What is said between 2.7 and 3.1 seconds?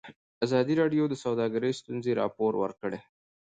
کړي.